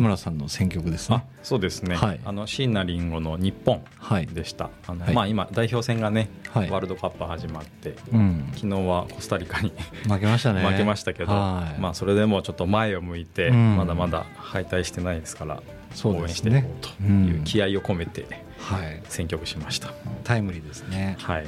[0.00, 1.24] 村さんの選曲ですね。
[1.42, 3.82] そうですね、はい、あの椎名林檎の「日本」
[4.34, 9.72] でした、はい、あの、はい、まあ、今代表戦がね、ワールドカップ始まって、うん、昨日はコスタリカに
[10.08, 10.62] 負けましたね。
[10.66, 15.62] 負けましたけど、まあ、それでもちょっと前を向いて、まだまだ敗退してないですから、
[16.04, 18.26] 応援していこうという気合を込めて、
[19.08, 19.92] 選曲しました、
[20.24, 21.16] タイムリーですね。
[21.20, 21.46] はい。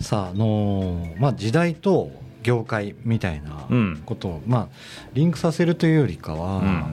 [0.00, 2.10] さああのまあ時代と
[2.42, 3.68] 業界みたいな
[4.04, 4.68] ことを、まあ
[5.14, 6.88] リンクさせるというよりかは、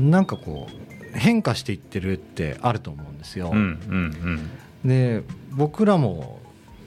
[0.00, 3.52] なんかこう変化していってるってあると思うんですよ。
[4.84, 6.40] で僕らも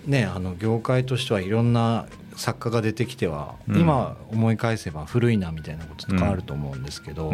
[0.06, 7.32] ねあの業界としてはいろんな作家が出てきては、今思い返せば古いなみたいなこととかあると思うんですけど、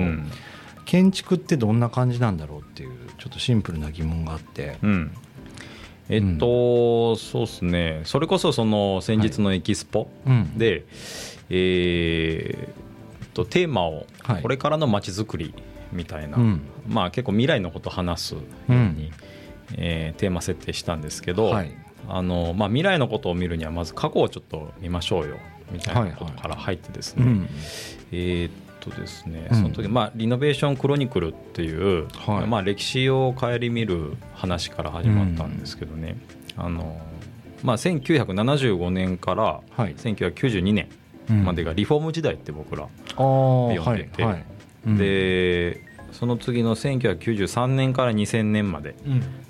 [0.85, 4.77] 建築ってどんな感じなんだろうっていうちょっとシンプルな疑問があって、
[6.09, 8.01] えっと、そうですね。
[8.03, 10.09] それこそその先日のエキスポ
[10.57, 10.83] で、はい、
[11.51, 14.05] えー、とテーマを
[14.41, 15.53] これからのまちづくり
[15.91, 19.11] みたいな、はい、まあ結構未来のことを話すように、うん、
[19.77, 21.71] えー、テーマ設定したんですけど、はい、
[22.07, 25.37] あのまあ、未来のことを見るにはまず過去をちょっと見ましょうよ
[25.71, 27.47] みたいなことから入ってですね、はいはい、
[28.11, 36.17] えーとですね、その時、まあリノベーションクロニクルっていう、はい、まあ歴史を顧みる話から始まったんですけどね、
[36.57, 37.01] うん、あの
[37.61, 40.87] まあ1975年から1992年
[41.43, 44.33] までがリフォーム時代って僕ら呼んでて、はい。
[44.33, 44.45] はい
[44.85, 48.95] うん、でその次の1993年から2000年まで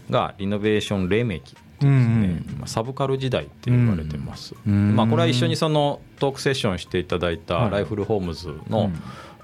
[0.10, 8.92] がリノベーション黎明期ですね、うんうん、サブカル時代って言われてます、うん、まあ、これは一緒にそのトークセッションしていただいたライフルホームズの、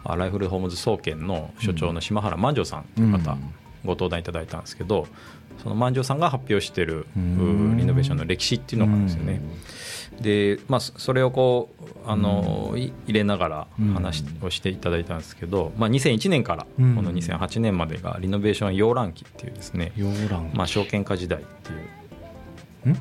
[0.03, 3.37] はい、ライフルホームズ総研の所長の島原万丈さんという方、
[3.83, 5.07] ご登壇いただいたんですけど
[5.63, 7.21] その万丈さんが発表しているリ
[7.85, 9.41] ノベーションの歴史っていうのがあるんですよね。
[10.21, 19.91] でまあ、それをこうあの、入れながら話をしていただいたんですけど、まあ、2001年からこの2008年までがリノベーション洋蘭期っていうですね、
[20.53, 21.45] まあ、証券化時代っ
[22.83, 22.95] ていう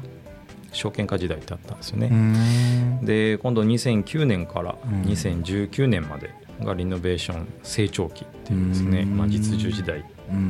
[0.73, 3.01] 証券化時代ってあったんですよね。
[3.03, 4.75] で今度2009年から
[5.05, 10.05] 2019年までがリノベーション成長期っていうですね、まあ、実需時代。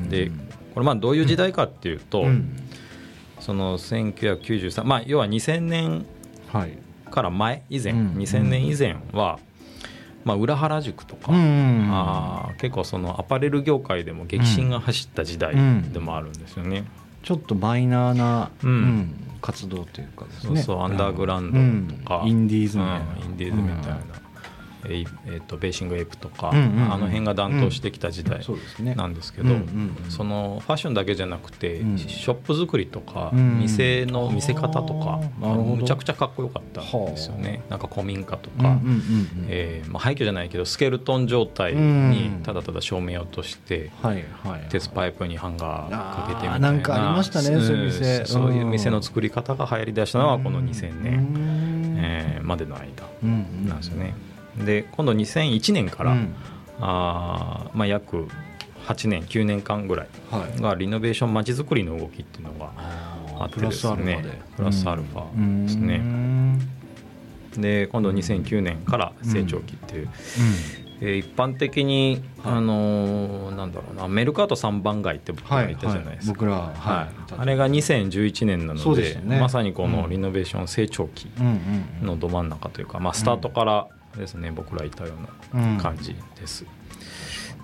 [0.09, 0.31] で
[0.73, 2.25] これまあどういう時代かっていうと、
[3.39, 6.07] その1993まあ要は2000年
[7.11, 9.39] から前以前、2000年以前は、
[10.25, 15.55] まあ、裏原宿とか、あ結構そのアパレル業界でも激震が走った時代
[15.93, 16.85] でもあるんですよね。
[17.23, 20.57] ちょっとマイナーな、うん、活動というかですね。
[20.57, 24.01] そうそうアンダーグラウンドとか、インディーズみたいな、インディーズみたいな、
[24.87, 28.41] えー、とベーシングエイプとか、うんうんうん、あの辺が暖冬してきた時代
[28.95, 29.51] なんですけど、
[30.09, 37.63] そのファッションだけじゃなくて、うん、ショップ作りとか、うん、店の見せ方とか、むちゃくちゃかっこよかったんですよね。
[37.69, 38.79] なんか古民家とか、
[39.49, 43.91] えまあ、廃墟じゃないけどスケルトン状態にただただ照明を落として、
[44.71, 46.71] 鉄パイプにハンガーかけてみたいな。
[46.73, 48.25] なんかありましたねそういう店。
[48.27, 52.85] そういう店の作り方が流行りだしたのはこの2000年、えー、までの間
[53.23, 54.15] なんですよね。
[54.65, 56.35] で今度2001年から、うん、
[56.81, 58.29] あまあ、約
[58.87, 60.09] 8年9年間ぐらい
[60.61, 62.73] がリノベーションまちづくりの動きっていうのが
[63.41, 64.25] あってですね。
[64.57, 65.69] プラスアルファで。
[65.69, 66.03] すね。
[67.57, 70.09] で今度2009年から成長期っていう、
[71.01, 76.53] えー、一般的に、あのー、なんだろうなメルカート3番街って僕ら言ったじゃないですか、はい。
[76.53, 81.31] はい、僕らは、はい、あれが2011年なので、ね、まさにこのリノベーション成長期
[82.03, 85.15] のど真ん中というか、まあ、スタートからですね僕らいたよ
[85.53, 86.67] うな感じです。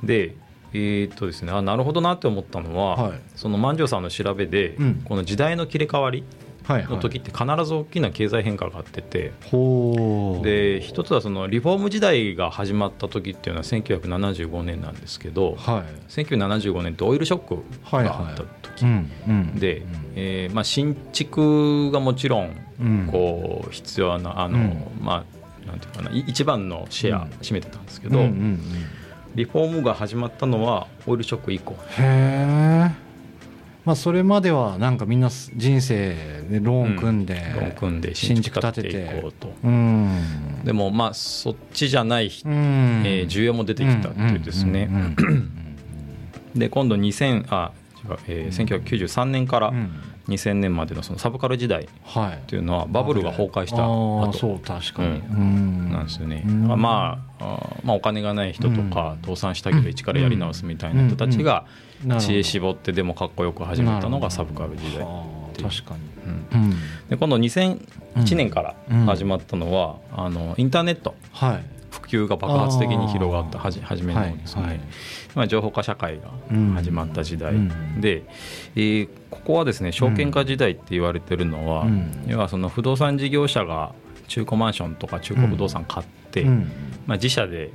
[0.01, 0.35] うん、で
[0.73, 6.25] えー、っとですねあなるほどなって思ったのは、はい、その万丈さんの調べで、うん、この時代の切り替わり
[6.69, 17.57] の時って必ず大きな経済変化があってて、はいはい、で一つはそのリフォーム時代が始まった時っていうのは1975年なんですけど、はい、1975年ってオイルショック
[17.91, 19.01] があった時、はいは
[19.57, 19.83] い、で、
[20.15, 22.71] えーまあ、新築がもちろん。
[23.11, 25.40] こう必要なあの、うん、まあ
[25.71, 28.61] なんていうかな一番のシェア占めてたんですけど、うんうんうん、
[29.35, 31.75] リフォームが始まったのはオイルショック以降。
[31.99, 33.11] へえ
[33.85, 36.15] まあ、それまではなんかみんな人生
[36.51, 44.91] でローン組んで、ローン組んで新築建てていこうと、うん、でもまあそっちじゃない、うん、えー、需要も出てきたっていうですね、
[46.55, 47.73] で今度2000あ
[48.05, 49.73] 違う、えー、1993年から、
[50.29, 51.89] 2000年までのそのサブカル時代っ
[52.47, 61.67] ていうのはバブルが崩壊した後、そう確かに、うん、なんですよね、まあ、まあお金がない人とか倒産したけど一からやり直すみたいな人たちが
[62.21, 65.07] 知恵絞ってでもかっこよく始めたのがサブカル時代
[65.61, 66.75] 確かに、
[67.09, 68.77] で今度2001年から
[69.07, 71.80] 始まったのは、あのインターネット、はい、普
[72.11, 74.81] 及が爆発的に広がったはじ初めのですね、はいはい、
[75.35, 76.31] まあ、情報化社会が
[76.75, 78.25] 始まった時代、うん、で、
[78.75, 83.95] えー、ここはですね証券化時代って言われてるのは、うん、要はその不動産事業者が
[84.29, 87.71] 中古マンションとか中古不動産買って、まあ、自社で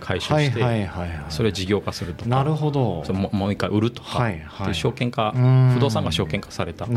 [0.00, 0.88] 回収して
[1.28, 3.04] それを事業化するとかなるほど。
[3.04, 5.32] そもう一回売るとかっていう証券化
[5.74, 6.86] 不動産が証券化された。
[6.86, 6.88] っ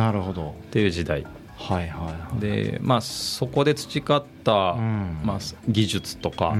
[0.71, 6.53] ていう時代はいはいでまあ、そこで培った、まあ、技術とか、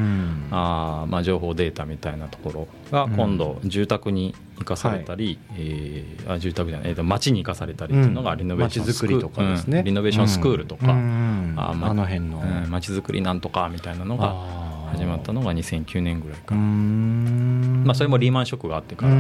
[0.52, 12.42] あまあ、情報データみたいなところが今度住宅に生かされたり、はえあ住宅じゃない、えー、と町に生かされたりっていうのがリノベーションスクールとかですね、リノベーションスクールとか、ああの辺の。
[12.68, 14.34] 町づくりなんとかみたいなのが
[14.92, 19.12] 始まったのが2009年ぐらいから、まあ、それもリーマンショックがあってから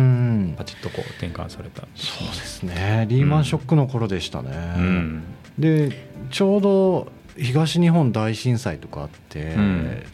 [0.56, 1.81] パチッとこう転換された。
[1.96, 3.06] そうですね。
[3.10, 5.24] リーマンショックの頃でしたね、うん、
[5.58, 5.92] で
[6.32, 9.56] ちょうど東日本大震災とかあって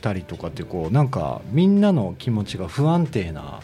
[0.02, 3.60] たりとかってこうなんかみんなの気持ちが不安定な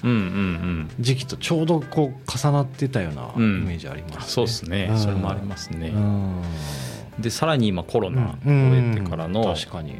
[1.00, 4.92] 時期とちょうどこう重なってたようなイメージありますね、うん、そうですね。
[4.98, 6.42] それもありますね、うん。
[7.20, 9.44] でさらに今コロナを終えてからの、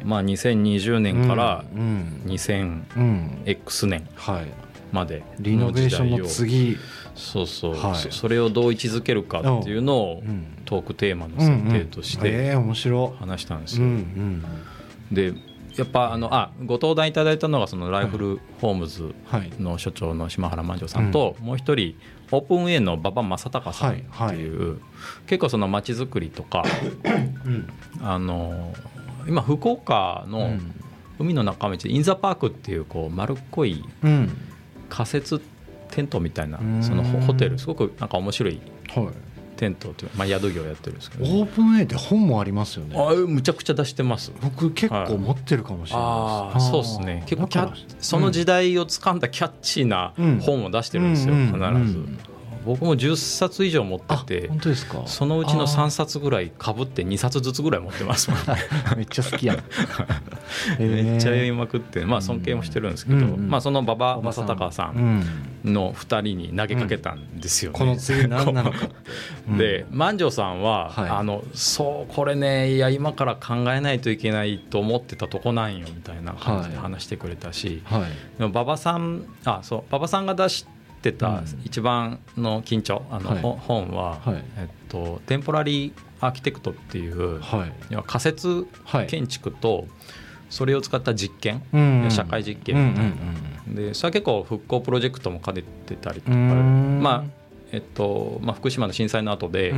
[0.04, 4.06] まあ、2020年から2000 X 年
[4.92, 6.76] までリノベーションの次。
[7.14, 10.22] そうそう、はい、それをどう位置づけるかっていうのを
[10.66, 12.54] トークテーマの設定として
[13.18, 13.86] 話したんですよ。
[15.10, 15.32] で
[15.76, 19.14] やっぱあのあご登壇いただいたのがそのライフルホームズ
[19.60, 21.94] の所長の島原万丈さんと、もう一人
[22.30, 23.96] オープンウェイの馬場正隆さんっ
[24.30, 24.80] ていう、
[25.26, 26.64] 結構その街づくりとか、
[28.02, 28.74] あの
[29.28, 30.58] 今福岡の
[31.18, 33.84] 海の中道インザパークっていうこう丸っこい
[34.88, 35.42] 仮設
[35.90, 38.60] テントみたいなそのホテルすごくなんか面白い
[39.56, 42.96] テントというまあ、宿業やってるんですけど、オープン A って本もありますよね。
[42.96, 44.32] あむちゃくちゃ出してます。
[44.40, 47.22] 僕結構持ってるかもしれないです、そうですね。
[47.26, 50.12] 結構キャその時代を掴んだキャッチーな
[50.42, 51.52] 本を出してるんですよ、必
[51.90, 52.04] ず、
[52.66, 55.02] 僕も10冊以上持ってて本当ですか？
[55.06, 58.30] そのうちの3冊ぐらいかぶって2冊ずつぐらい持ってます
[58.96, 59.56] めっちゃ好きや
[60.78, 65.24] めっちゃ読みまくってまあ尊敬もしてるんですけど、まあ、その馬場正隆さん
[65.64, 68.88] の2人に投げかけたんですよね、この次何なのか
[69.56, 77.82] で万丈さんは、あのそうこれねいや今から考えないといけないと思ってたとこなんよみたいな感じで話してくれたし、
[78.38, 80.75] でも馬場さんあそう馬場さんが出して
[81.10, 84.20] ってた一番の緊張あの、本は、
[84.56, 87.10] えっと、テンポラリーアーキテクトってい。
[87.10, 87.40] う、
[87.90, 88.66] 要は仮説
[89.08, 89.86] 建築と
[90.48, 91.62] それを使った実験、
[92.10, 92.90] 社会実験。
[92.90, 93.04] みたい
[93.74, 97.24] な、でそれは結構復興プロジェクトも兼ねてたりとか、まあ
[97.72, 99.74] えっとまあ、福島の震災の後で、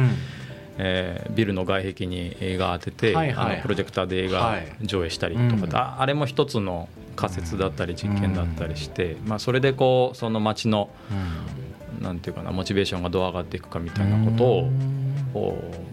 [0.76, 10.88] えー、ビルの外壁に映画当てて、あのプロジェクターで映画上映したりとか、あれも一つの仮説だったり実験だったりして、まあ、それでこうその町の、
[12.00, 14.70] なんていうかなモチベーションがどう上がっていくかみたいなことを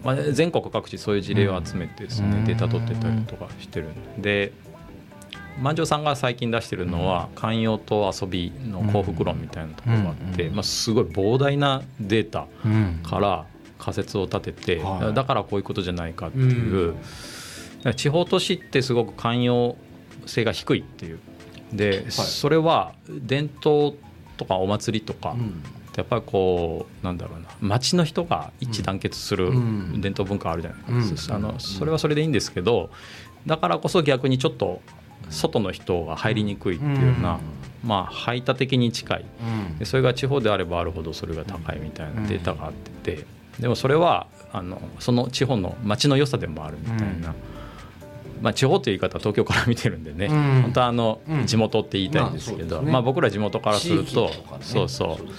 [0.04, 4.52] まあ、全国各地そういう事例を集めてですね、データ取ってたりとかしてるんで。
[5.60, 12.46] 万丈さんが最近出してるのは寛容と遊びの幸福論みたいなところがあって、まあ、すごい膨大なデータ
[13.08, 13.46] から
[13.78, 14.82] 仮説を立てて、
[15.14, 16.94] だからこういうことじゃないかっていう、
[17.94, 19.76] 地方都市ってすごく寛容
[20.26, 21.18] 性が低いっていう。
[21.72, 23.96] で、はい、それは伝統
[24.36, 25.62] とかお祭りとか、うん、
[25.96, 27.46] やっぱりこうなんだろうな。
[27.60, 29.50] 町の人が一致団結する
[29.98, 32.90] 伝統文化あるじゃないですか、あのそれはそれでいいんですけど
[33.46, 34.82] だからこそ逆にちょっと
[35.30, 37.40] 外の人が入りにくいっていうような、
[37.82, 39.24] まあ、排他的に近い、
[39.78, 43.16] でそれが地方であればあるほどそれが高いみたいなデータがあって。
[43.16, 43.26] て
[43.60, 47.34] でもそれはあのその地方の町の良さでもあるみたいな。
[48.42, 55.30] まあ、地方という言い方は東京から見てるんでね、うん、本当はあの地元って言いたいんですけど、まあね、まあ、僕ら地元からすると、ね、そうそう、ね、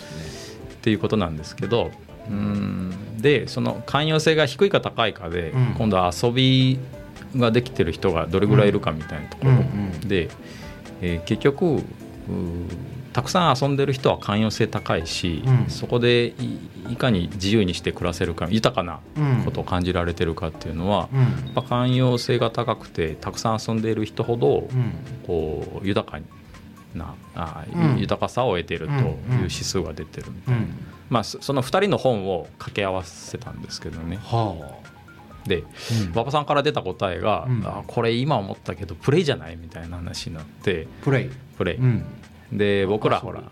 [0.73, 1.91] っていうことなんですけど
[2.29, 2.93] うん。
[3.17, 6.79] でその寛容性が低いか高いかで、うん、今度は遊び
[7.35, 10.29] ができてる人がどれぐらいいるかみたいなところで、
[11.01, 11.83] えー、結局
[13.13, 16.33] たくさん遊んでる人は寛容性高いし、うん、そこで
[16.89, 18.99] いかに自由にして暮らせるか豊かな
[19.45, 24.67] ことを感じられてるかっていうのは、うん、やっぱ寛容性が高くてたくさん遊んでいる人ほど、
[25.25, 26.19] こう豊か
[26.93, 27.65] なあ、
[27.97, 30.61] 豊かさを得ているという指数が出てるみたいな、
[31.09, 34.17] まあ、その2人の本を掛け合わせたんですけどね。
[34.23, 34.87] はあ。
[35.47, 35.63] で
[36.11, 40.87] 馬場、さんから出た答えが、あこれ今思ったけどプレイじゃないみたいな話になって。
[41.01, 41.29] プレイ。
[41.57, 41.79] プレイ、
[42.51, 43.43] で僕らほら、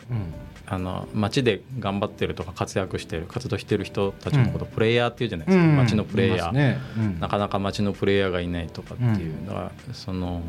[0.68, 10.42] あの街で頑張ってるとか活躍してる活動してる人たちのことプレイヤーっていうじゃないですか、街のプレイヤー、なかなか街のプレイヤーがいないとかっていうのは、その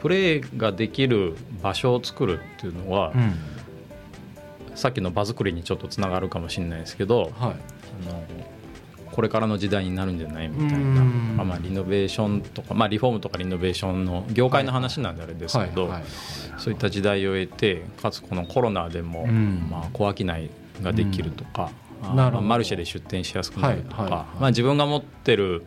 [0.00, 3.12] プレーができる場所を作るっていうのは、
[4.74, 8.24] さっきの場作りにちょっとつながるかもしれないですけど、はい、あの
[9.16, 11.02] これからの時代になるんじゃないみたいな、
[11.42, 15.90] まあ、リノベーションとか、まあ、リフォームとかリノベーションの業界の話なんであれですけど、
[16.58, 20.50] そういった時代を得てかつこのコロナでも、まあ、小商い
[20.82, 21.70] ができるとか。
[22.02, 25.64] まあ、マルシェで出店しやすくなるとか、はいはい、まあ、自分が持ってる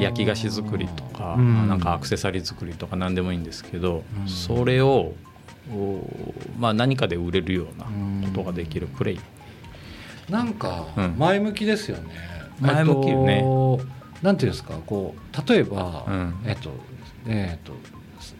[0.00, 5.14] 焼き菓子作りとか、なんかアクセサリー作りとか何でもいいんですけど、それを
[6.58, 7.84] まあ、何かで売れるような
[8.28, 9.20] ことができるプレイ。
[10.28, 13.44] なんか前向きですよね、うん、前向きよね。
[14.22, 16.70] なんていうんですかこう例えば、うん、えっと
[17.26, 17.72] えっと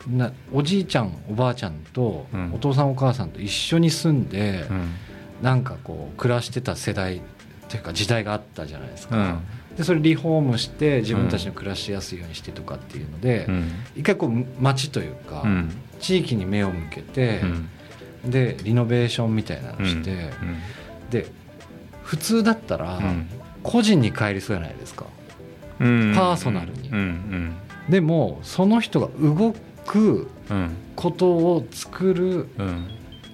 [0.08, 4.90] なおじいちゃんおばあちゃんとお父さんお母さんと一緒に住んで、うん、
[5.42, 7.20] なんかこう暮らしてた世代
[7.68, 15.44] というか時代があったじゃないですか、うん、でそれリフォームして自分たちの暮らしやすいようにしてとかっていうので、うん、一回こう街というか、
[16.00, 17.40] 地域に目を向けて、
[18.24, 20.30] でリノベーションみたいなのして、
[21.10, 21.26] で
[22.02, 23.00] 普通だったら
[23.62, 25.06] 個人に帰りそうじゃないですか、
[25.78, 26.90] パーソナルに。
[27.88, 29.54] でもその人が動
[29.86, 30.28] く
[30.96, 32.48] ことを作る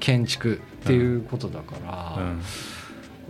[0.00, 2.18] 建築っていうことだから、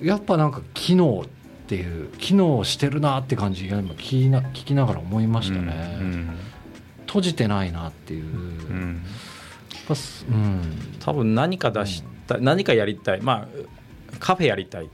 [0.03, 1.29] やっぱなんか機能っ
[1.67, 6.27] ていう機能してるなって感じが今聞きな聞きながら思いましたね、
[7.07, 9.03] 閉じてないなっていう、うん。
[10.31, 10.63] うん、
[11.01, 13.23] 多分何か出した、うん、何かやりたい。
[13.23, 13.49] まあ
[14.19, 14.89] カフェやりたい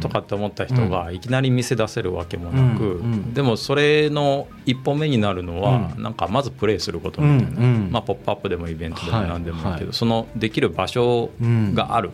[0.00, 3.00] とかって思った人がいきなり店出せるわけもなく、
[3.34, 7.60] でもそれの一歩目になるのは、なんかまずプレイすることみたいな、
[7.90, 11.30] まあ、ポップアップでもイベントでも何でもいいけど、そのできる場所
[11.74, 12.10] がある、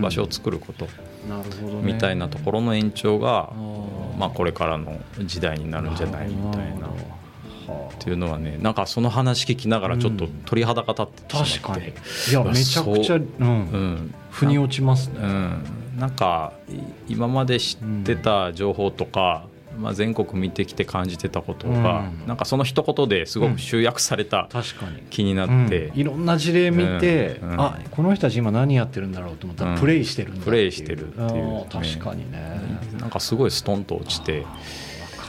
[0.00, 0.86] 場所を作ること
[1.82, 3.50] みたいなところの延長が、
[4.18, 6.88] まあ、これからの時代になるんじゃないみたいな。
[7.92, 15.62] っていうのはねなんかその話聞きながらちょっと鳥肌が立ってしまって、うん、いやめちゃくちゃ、うん、うん、腑に落ちますね、うん、
[15.98, 16.52] なんか
[17.08, 19.46] 今まで知ってた情報とか、
[19.78, 24.48] まあ、全国見てきて感じてたことが、うん、なんかその一言ですごく集約された
[25.10, 32.60] 気になって、うん、いろんな事例見て、うん、あこの人たち今何やってるんだろうと思ったらプレイしてるんだプレイしてるっていう、ね、確かにね。
[32.98, 34.44] なんかすごいストンと落ちて。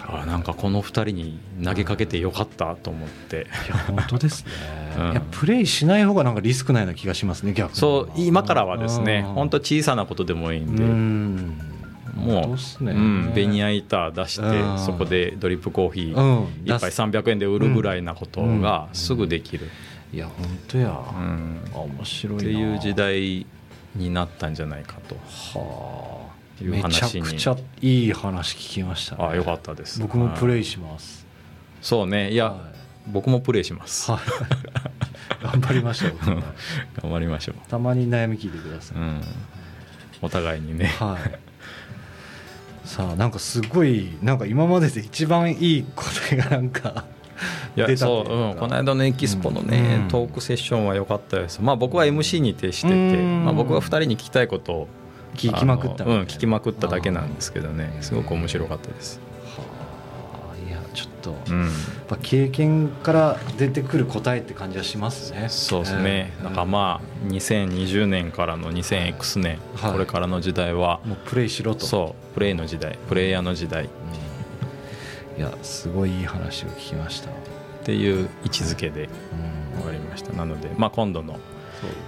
[0.08, 3.48] あなんかこの2人に投げかけてよかったと思って。
[3.68, 4.52] いや本当ですね、
[4.98, 7.76] うん、いやプレイしない方がなんかリスクないな気がしますね逆に。
[7.78, 11.72] そう今からはですね本当小さなことでもいいんで。
[12.12, 14.44] もう、ね、うん、ベニヤ板出して
[14.78, 19.70] そこでドリップコーヒー1杯300円で売るぐらいなことがすぐできる、
[20.14, 23.46] いや本当や、うん、面白いっていう時代
[23.96, 25.16] になったんじゃないかと。
[25.60, 26.21] はあ
[26.64, 30.00] めちゃくちゃいい話聞きました、ね、あよかったです。
[30.00, 31.26] 僕もプレイします、
[31.82, 32.32] そうね。
[32.32, 32.60] いや、はい、
[33.08, 34.22] 僕もプレイします、はい、
[35.44, 36.12] 頑張りましょう。
[37.02, 37.56] 頑張りましょう。
[37.70, 39.22] たまに悩み聞いてください、うん、
[40.22, 41.52] お互いにね、はい。
[42.86, 47.06] さあなんかすごいなんか今までで一番いい答えがなんか
[47.76, 51.62] いやそう、うん、この間のエキスポのね、うん、トークセッションは良かったです。
[51.62, 54.88] まあ僕は MC に徹してて、まあ、僕が2人に聞きたいことを
[55.36, 57.98] 聞きまくったうん聞きまくっただけなんですけどね。
[58.02, 59.20] すごく面白かったです。
[59.46, 59.64] は
[60.54, 65.48] あいやちょっと、うん、や経験から出てくる答えって感じはしますね。
[65.50, 71.86] そうですね、えー、なんかまあ2020年からの 2000X 年、はい、これからの時代はもうプレイしろと。
[71.86, 73.86] そうプレイの時代プレイヤーの時代、
[75.36, 77.30] うん、いやすごいいい話を聞きました。
[77.82, 79.10] っていう位置づけで
[79.78, 81.40] 終わりました、なので、まあ、今度の、ね。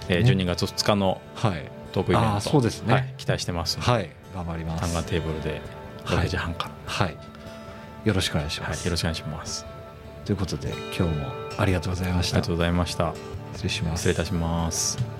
[0.08, 2.40] えー、12月2日の、はいトークイベント。
[2.40, 3.80] そうですね、はい、期待してます。
[3.80, 4.10] はい。
[4.34, 4.80] 頑張ります。
[4.82, 5.62] 単眼テーブルで
[6.04, 6.70] 6時半から。
[6.86, 7.16] はい、
[8.04, 9.64] よろしくお願いします、よろしくお願いします。
[10.24, 12.38] ということで今日もありがとうございました。
[12.38, 13.14] ありがとうございました。
[13.52, 14.00] 失礼します。
[14.00, 15.13] 失礼いたします